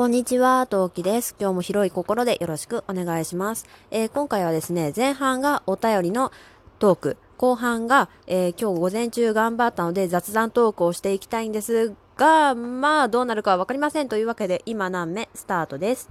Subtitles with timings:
[0.00, 1.36] こんにちは、トウキです。
[1.38, 3.66] 今日も広い心でよろしくお願いします。
[3.90, 6.32] えー、今回はですね、前半がお便りの
[6.78, 16.08] トーク、後半が、えー、今日午前中頑張ったので雑談トークをしていきたいんですが、まあどうなるかはわかりませんというわけで今何目スタートです。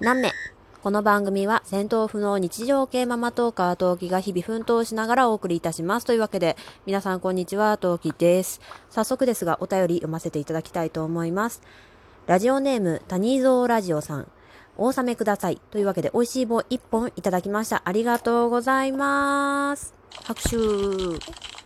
[0.00, 0.32] 何目？
[0.82, 6.04] この番組は戦闘不能日常系ママトーカー陶器が日々奮闘しながらお送りいたします。
[6.04, 6.56] というわけで、
[6.86, 8.60] 皆さんこんにちは、陶器です。
[8.90, 11.62] 早速ですが、お便り読ませていただきたいと思います。
[12.26, 14.26] ラジオネーム、タニーゾーラジオさん。
[14.76, 15.60] お納めください。
[15.70, 17.82] というわけで、美味しい棒1本いただきました。
[17.84, 19.94] ありがとうございます。
[20.24, 21.61] 拍手。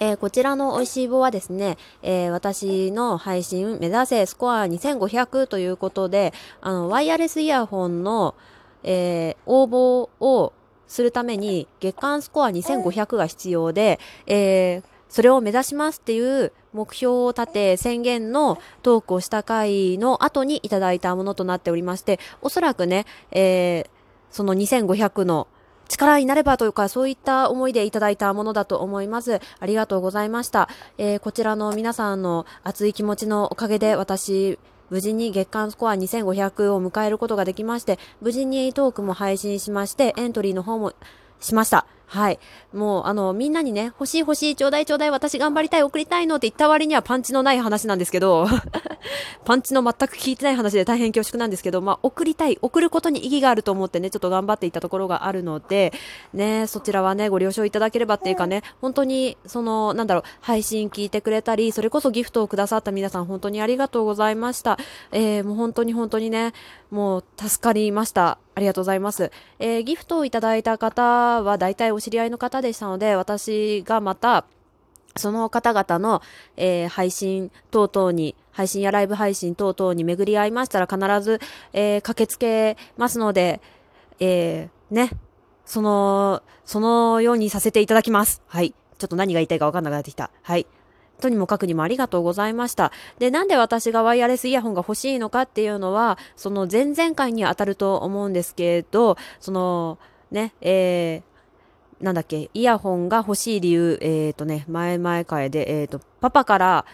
[0.00, 8.34] えー、こちらの美味しい棒はですね、えー、私の配信目指せスコア2500ということで、あの、ワイヤレスイヤホンの、
[8.82, 10.52] えー、応募を
[10.88, 23.88] するために月間スコア2500が必要で、えー、それを目指しますっていう目標を立て宣言のトークをした回の後にいただいたものとなっておりまして、おそらくね、えー、
[24.30, 25.48] その2500の
[25.88, 29.40] 力になればというか、そういった思いでいただいたものだと思います。
[29.60, 30.68] ありがとうございました。
[30.98, 34.58] えー、こちらの皆さんの熱い気持ちのおかげで私、
[34.90, 40.92] 無事に月間スコア2500を迎えることができまして、無事にトークも配信しまして、エントリーの方も
[41.40, 41.86] しました。
[42.06, 42.38] はい。
[42.72, 48.46] もう、あの、みんなにね、欲しい欲しい、ちょうだいちょうだい、私頑張りたい、送りたいのって言った割にはパンチのない話なんですけど、
[49.44, 55.92] パンチの全く聞いてない話で大変恐縮なんですけど、まあ、送りたい、送ることに意義があると思ってね、ちょっと頑張っていたところがあるので、
[56.32, 64.78] ね、そちらはね、ご了承いただければっていうかね、本当に、その、なんだろう、配信聞いてくれたり、それこそギフトをくださった皆さん、本当にありがとうございました。
[65.10, 66.52] えー、もう本当に本当にね、
[66.92, 68.38] もう助かりました。
[68.56, 69.30] ありがとうございます。
[69.58, 74.46] えー、ギフトをいただいた方は大体お知り合いの方でしたので、私がまた、
[75.14, 76.22] その方々の、
[76.56, 81.38] えー、配信等々に、配信やライブ配信等々に巡り合いましたら必ず、
[81.74, 83.60] えー、駆けつけますので、
[84.20, 85.10] えー、ね、
[85.66, 88.40] その、そのようにさせていただきます。
[88.46, 88.72] はい。
[88.96, 90.30] ちょっと何が言いたいかわかんなくなってきた。
[90.42, 90.66] はい。
[91.20, 92.92] とにもかくにもありがとうございました。
[93.18, 99.98] で、なんで私がワイヤレスイヤホンが欲しいのかっていうのは、その前々回に当たると思うんですけど、その、
[100.30, 106.84] ね、えー、なんだっけ、イヤホンが欲しい理由、えっ、ー、とね、前々回で、えっ、ー、と、パパから、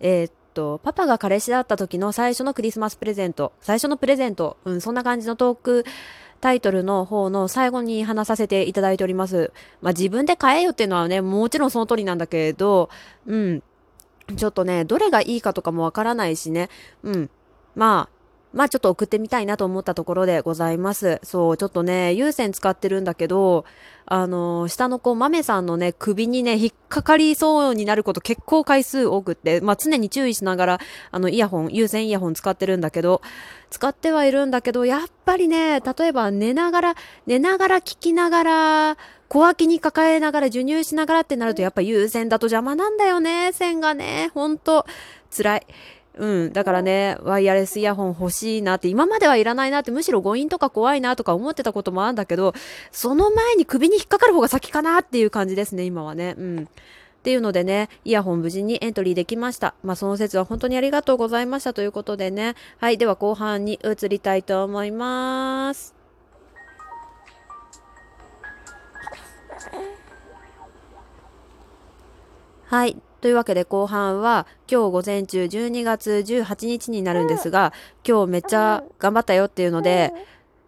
[0.00, 5.84] えっ、ー、と、パパが彼氏だった時の最初のクリスマスプレゼント、最初のプレゼント、うん、そんな感じのトーク
[6.40, 9.52] タイトルの方の最後に話させていただいております。
[9.80, 12.90] まあ、自分で買えよっていうのはね、もちろんその通りなんだけど、
[13.26, 13.62] うん、
[14.36, 16.68] ちょっとね、どれがいいかとかもわからないしね。
[17.02, 17.30] うん。
[17.74, 18.21] まあ、
[18.52, 21.20] まあちょっと送ってみたいなと思ったところでございます。
[21.22, 23.64] そう、ちょっとね、有線使ってるんだけど、
[24.06, 30.80] あの、下の子、豆さんのね、首にね、引っかかりそうになること結構回数多くって、まあ常に注意しながら、
[31.10, 33.22] あの、イヤホン、有線イヤホン使ってるんだけど、
[33.70, 36.94] 使ってはいるんだけど、やっぱりね、例えば寝ながら、
[37.26, 38.96] 寝ながら聞きながら、
[39.28, 44.30] 小脇に抱えながら授乳しながらってなるとやっぱ優先だと邪魔なんだよね、線がね。
[44.34, 44.84] ほんと、
[45.34, 45.66] 辛い。
[46.18, 46.52] うん。
[46.52, 52.54] だからね、ワイヤレスイヤホン欲しいなって、今まではいらないなって、むしろ誤飲とか怖いなとか思ってたこともあるんだけど、
[52.90, 56.34] その前に首に引っかかる方が先かなっていう感じですね、今はね。
[56.38, 56.68] うん。
[57.22, 59.74] っていうのでね、イヤホン無事にエントリーできました。
[59.84, 62.56] まあ、その説は本当にありがとうございましたということでね。
[62.78, 62.98] はい。
[62.98, 65.94] では後半に移りたいと思います。
[72.66, 73.11] はい。
[73.22, 77.72] というわけで後半は今日午前中12月18日になるんですが、
[78.04, 80.12] 今日めっちゃ頑張ったよっていうので、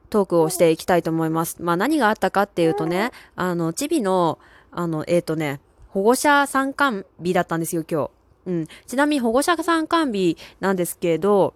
[0.08, 1.60] トークをしていきたいと思います。
[1.60, 4.38] まあ何があったかっていうとね、あの、チビの、
[4.70, 8.10] あの、えっ、ー、とね、保護者参観日だったんですよ、今日。
[8.46, 8.68] うん。
[8.86, 11.54] ちなみに保護者参観日なんですけど、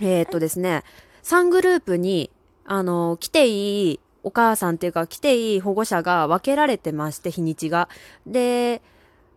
[0.00, 0.84] えっ、ー、とですね、
[1.24, 2.30] 3グループに、
[2.66, 7.88] あの、来ていいお母さんっていうか来ていい保護者が分けられてまして、日にちが。
[8.28, 8.80] で、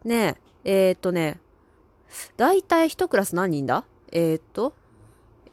[0.05, 0.35] ね
[0.67, 1.39] え、ー、っとね、
[2.35, 3.85] だいたい1クラス何人だ？
[4.11, 4.73] えー、っと、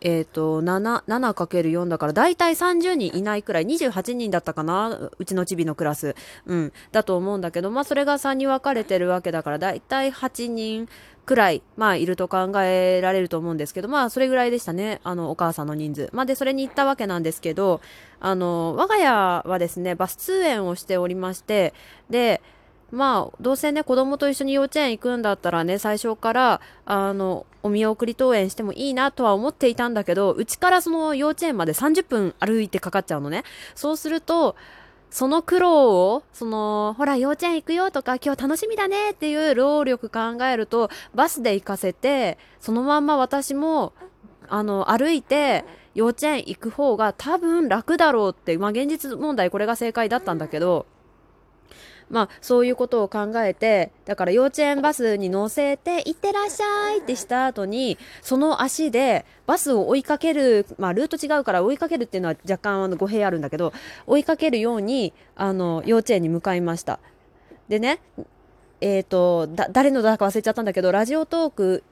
[0.01, 4.89] えっ、と、7、7×4 だから、だいたい30人いないくらい、28人だったかな？
[5.17, 6.17] うちのチビのクラス。
[6.47, 6.73] うん。
[6.91, 10.89] だと思うんだけど、まあ、それが3に分かれてるわけだから、だいたい8人
[11.25, 15.01] くらい、まあ、いると考えられると思うんですけど、まあ、それぐらいでしたね。
[15.05, 16.11] あの、お母さんの人数。
[16.13, 17.81] まあ、で、それに行ったわけなんですけど、
[18.19, 19.11] あの、我が家
[19.47, 21.73] はですね、バス通園をしておりまして、
[22.11, 22.43] で、
[22.95, 33.43] まあ、どうせね、子供と一緒に幼稚園行くんだったらね、最初から、あの、お見送り登園してもいいなとは思っていたんだけど、うちからその幼稚園まで30分歩いてかかっちゃうのね。
[33.75, 34.55] そうすると、
[35.11, 43.93] その苦労を、その、ほら、幼稚園行くよとか、今日楽しみだねっていう労力考えると、バスで行かせて、そのまんま私も、
[44.49, 45.65] あの、歩いて、
[45.95, 50.87] 幼稚園行く方が多分楽だろうって、まあ現実問題これが正解だったんだけど、
[52.11, 63.73] まあ、そういうことを考えて、だから幼稚園バスに乗せて、行ってらっしゃいってした後に、その足でバスを追いかける、まあ、ルート違うから追いかけるっていうのは若干あの語弊あるんだけど、
[64.07, 67.01] 追いかけるように、あの、幼稚園に向かいました。
[67.69, 68.01] でね、
[68.81, 71.85] えっ、ー、と、だ、誰のだか忘れちゃったんだけど、ラジオトーク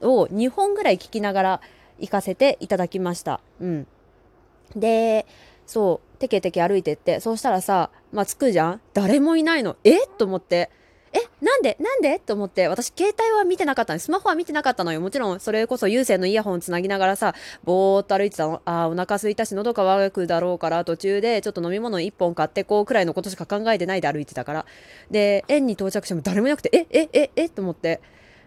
[0.00, 1.60] を2本ぐらい聞きながら
[1.98, 3.40] 行かせていただきました。
[3.60, 3.86] うん。
[4.74, 5.26] で、
[5.66, 8.80] そう、てけてけ歩いてって、そうしたらさ、まあ、着くじゃん。
[8.92, 9.76] 誰もいないの。
[9.84, 9.98] え？
[10.18, 10.70] と思って。
[11.12, 11.18] え？
[11.44, 11.76] なんで？
[11.80, 12.18] なんで？
[12.18, 14.00] と思って、私携帯は見てなかったの。
[14.00, 15.00] スマホは見てなかったのよ。
[15.00, 17.34] もちろん、それこそ有線のイヤホンつなぎながらさ、
[17.64, 18.62] ぼーっと歩いてたの。
[18.64, 24.66] あー、お腹空いたし、喉乾くだろうから、途中でちょっと飲み物1本買ってこうくらいのことしか考えてないで歩いてたから。
[25.10, 28.00] で、園に到着しても誰もいなくて、え、え、え、え、と思って。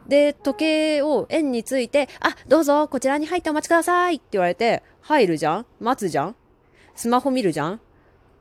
[0.08, 5.66] で、時計を園について、あ、どうぞ、こちらに入ってお待ちくださいって言われて、入るじゃん？
[5.80, 6.36] 待つじゃん？
[6.96, 7.82] スマホ見るじゃん？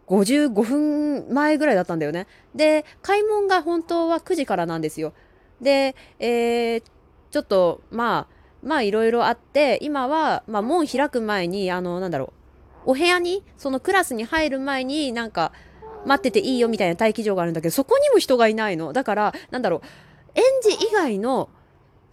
[0.08, 2.26] 55分前ぐらいだったんだよね。
[2.54, 5.12] で、開門が本当は9時からなんですよ。
[5.60, 6.82] で、えー、
[7.31, 12.32] ちょっと、まあ、まあいろいろあって、今は、まあ門開く前に、あの、なんだろ
[12.87, 15.52] う、お部屋に、そのクラスに入る前になんか、
[16.05, 18.93] 待ってていいよみたいな待機場があるんだけど、そこにも人がいないの。
[18.93, 19.81] だから、なんだろう、
[20.34, 21.48] 園児以外の、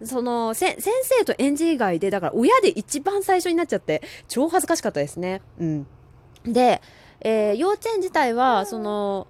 [0.04, 5.42] その、先生と園児以外で、だから親で一番最初になっちゃって、超恥ずかしかったですね。
[5.60, 5.88] うん。
[6.46, 6.82] で、
[7.22, 9.28] えー、幼稚園自体は、その、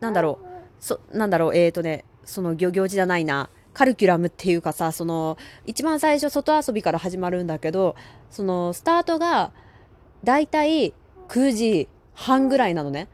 [0.00, 0.46] なんだろう、
[0.80, 5.36] そ、なんだろう、えっ、ー、とね、その行行事じゃないな、カルキュラムっていうかさ、その、
[5.66, 7.96] 一番最初外遊びから始まるんだけど、
[8.30, 9.52] その、スタートが、
[10.24, 10.92] だいたい
[11.28, 13.08] 9時半ぐらいなのね。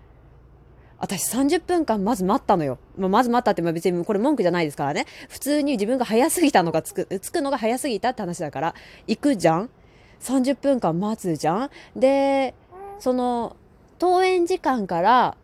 [0.99, 2.79] 私30分間まず待ったのよ。
[2.97, 5.05] まあ、まず待ったって別にこれ文句じゃないですからね。
[5.29, 8.75] 普通に自分が早すぎたのがつく、つくのが早すぎたって話だから、
[9.07, 9.71] 行くじゃん
[10.21, 12.55] ?30 分間待つじゃんで、
[12.99, 13.57] その、
[14.01, 15.37] 登園時間から、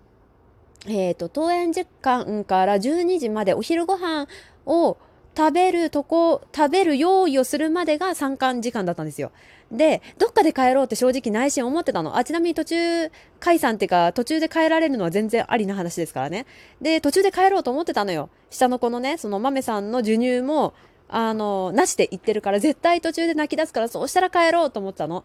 [0.87, 4.27] えっ、ー、と、登園時間から12時までお昼ご飯
[4.67, 4.97] を
[5.37, 9.33] 食べるとこ、食べる用意をするまでが参観時間だったんですよ。
[9.71, 12.19] で、どっかで帰ろうって正直内心思ってたの。
[12.19, 13.11] あ、ちなみに途中
[13.41, 16.47] 解散っていうか、途中で帰られるのは全然ありな話ですからね。
[16.83, 18.29] で、途中で帰ろうと思ってたのよ。
[18.51, 20.75] 下の子のね、その豆さんの授乳も、
[21.09, 25.25] あの、なしで行ってるから、絶対途中で泣き出すから、そうしたら帰ろうと思ったの。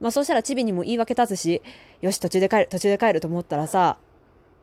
[0.00, 1.62] まあそうしたらチビにも言い訳立つし、
[2.00, 3.98] よし、途中で帰る、途中で帰ると思ったらさ、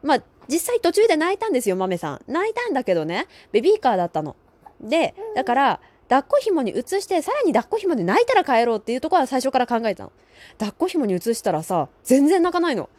[0.02, 2.22] まあ実際途中で泣いたんですよ、豆さん。
[2.28, 4.36] 泣いたんだけどね、ベビーカーだったの。
[4.82, 10.12] で、だから、抱っこ紐に移して、さらに抱っこ紐で泣いたら帰ろうっていうとこは最初から考えたの。
[10.60, 12.90] 抱っこ紐に移したらさ、全然泣かないの。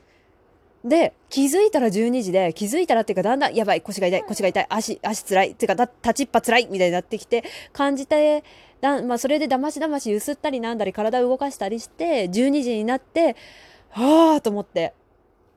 [0.85, 7.43] で、気づいたら12時で、気づいたらっていうか、だんだん、やばい、腰が痛い、腰が痛い、足、足つらい、っていうか、立ちっぱつらい、みたいになってきて、
[7.73, 8.45] 感じて、
[8.83, 13.35] だまあ、それでだましだましゆすったりなんだり、体を動かしたりして、12時になって、
[13.89, 14.93] はぁと思って。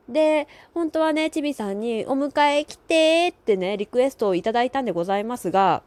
[0.08, 5.82] で、本当はね、ちびさんに、お迎え来てってね、リクエストをいただいたんでございますが、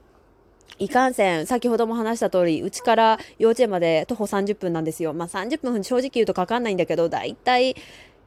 [0.78, 5.14] いかんせん、先ほども話した通り、うちから幼稚園まで徒歩30分なんですよ。
[5.14, 7.76] まあ30分正直言うとかかんないんだけど、だいたい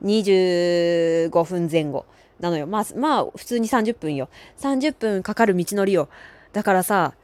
[0.03, 2.05] 25分前後
[2.41, 2.67] なのよ。
[2.67, 4.29] まあ、まあ、普通に30分よ。
[4.59, 6.09] 30分かかる道のりよ。
[6.53, 7.15] だからさ、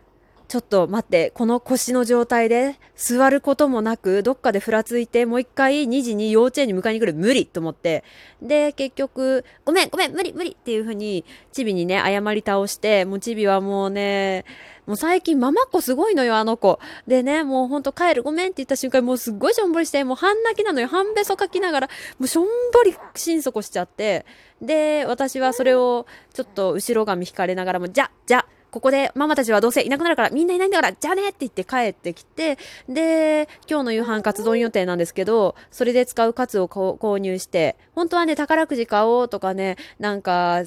[0.50, 7.14] ちょっと待って、この腰の状態で座ることもなく、どっかでふらついて、もう一回2時に幼稚園に迎えに来る。
[7.14, 8.02] 無理と思って。
[8.42, 14.44] で、結局、ごめん、ごめん、無理、無理っていう風に、チビにね、謝り倒して、もうチビはもうね、
[14.86, 16.80] もう最近ママっ子すごいのよ、あの子。
[17.06, 20.88] でね、もうほんと帰る、ごめんって言った瞬間、もうすっごいしょんぼりして、もう半泣きなのよ。
[20.88, 21.86] 半べそかきながら、
[22.18, 24.26] もうしょんぼり心底しちゃって。
[24.60, 32.58] で、私はそれをちょっと後ろ髪引かれながらも、じゃ、じゃ、ここでママたちはどうせいなくなるからみんないないんだからじゃあねって言って帰ってきて
[32.88, 40.62] で今日の夕飯カツ丼予定なんですけどそれで使うカツを購入して本当はね宝くじ買おうとかねなんか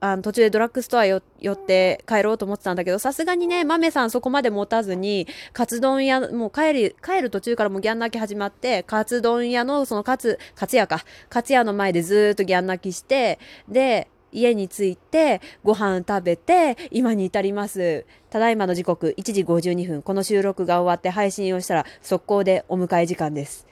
[0.00, 13.38] あの途中でドラッグストア寄って帰ろうと思ってたんだけど、さすがにね、豆さんそこまで持たずに、カツ丼屋、もう帰り、帰る途中からもうギャン泣き始まって、カツ丼屋のそのカツ、カツ屋か、カツ屋の前でずーっとギャン泣きして、
[13.68, 18.06] で、家に着いてご飯食べて今に至ります。
[18.30, 20.02] ただいまの時刻1時52分。
[20.02, 23.66] この収録が終わって配信をしたら速攻でお迎え時間です。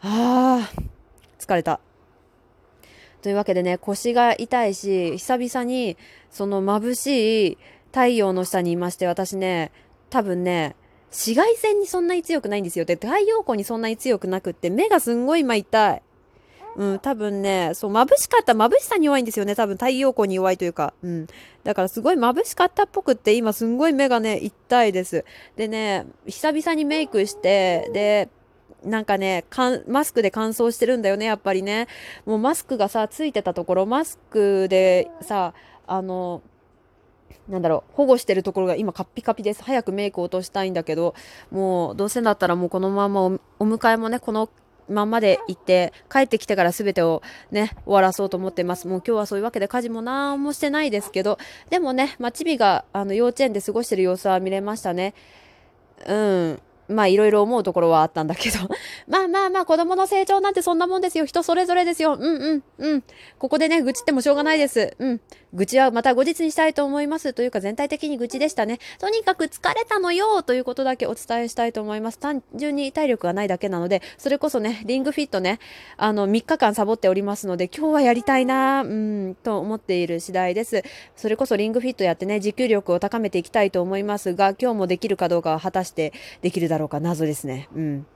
[0.00, 0.82] ああ、
[1.38, 1.80] 疲れた。
[3.22, 5.96] というわけでね、腰が痛いし、久々に
[6.30, 7.58] その眩しい
[7.90, 9.72] 太陽の下にいまして、私ね、
[10.10, 10.76] 多分ね、
[11.10, 12.84] 紫外線にそんなに強くないんですよ。
[12.84, 16.02] で、太陽光にそんなに強くなくって、目がすんごい今痛い。
[16.76, 19.54] うん、多分ね、そう、眩しかった、眩しさに弱いんですよね。
[19.54, 20.92] 多分太陽光に弱いというか。
[21.02, 21.26] うん。
[21.62, 25.24] だからすごい眩しかったっぽくって、今すんごい目がね、痛いです。
[25.56, 28.28] でね、久々にメイクして、で、
[28.84, 29.44] なんかね、
[29.88, 31.88] マスクで乾燥してるんだよね、やっぱりね。
[32.26, 35.54] もうマスクがさ、ついてたところ、マスクでさ、
[35.86, 36.42] あの、
[37.48, 39.62] なんだろう、保護してるところが今カッピカピです。
[39.62, 41.14] 早くメイク落としたいんだけど、
[41.50, 44.48] もうどうせだったらもうこのままお迎えもね、この
[44.88, 48.86] まんまで行って、帰ってきてから全てをね、終わらそうと思ってます。
[48.86, 51.38] もう今日はそういうわけで家事も何もしてないですけど、
[51.70, 55.14] でもね、まあ、チビがあの幼稚園で過ごしてる様子は見れましたね。
[56.06, 56.60] うん。
[56.88, 58.58] まあいろいろ思うところはあったんだけど
[59.08, 61.24] まあまあまあ子供の成長なんてそんなもんですよ。
[61.24, 62.14] 人それぞれですよ。
[62.14, 63.04] うんうんうん。
[63.38, 64.94] ここでね、愚痴ってもしょうがないです。
[64.98, 65.20] うん。
[65.54, 67.32] 愚痴はまた後日にしたいと思います。
[67.32, 68.80] というか全体的に愚痴でしたね。
[68.98, 72.18] とにかく疲れたのよということだけお伝えしたいと思います。
[72.18, 75.60] 単純に体力がないだけなので、それこそね、リングフィットね、
[75.96, 80.82] あの3日間サボっておりますので、今日はやりたいなうん、と思っている次第です。
[81.14, 87.68] それこそリングフィットやってね、持久力を高めていきたいと思いますが、今日もできるかどうかは果たしてできるだろうか謎ですね。
[87.74, 88.06] うん。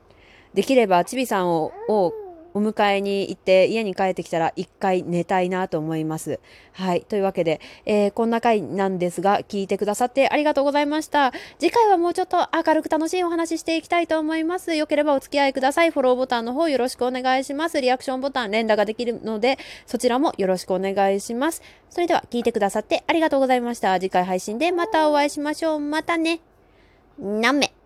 [0.54, 2.12] できれば、ちびさんを、を
[2.58, 6.40] お迎えに行って家に帰ってきたら一回寝たいなと思います。
[6.72, 7.02] はい。
[7.02, 11.32] というわけで、えー、こんな回なんですが、聞いてくださってありがとうございました。
[11.60, 14.74] 次回はもうちょっと明るく楽しいお話ししていきたいと思います。
[14.74, 15.92] よければお付き合いください。
[15.92, 17.80] フォローボタンの方よろしくお願いします。
[17.80, 21.62] リアクションボタン連打ができるので、そちらもよろしくお願いします。
[21.90, 23.94] それでは聞いてくださってありがとうございました。
[24.00, 25.78] 次回配信でまたお会いしましょう。
[25.78, 26.40] またね。
[27.18, 27.77] なめ。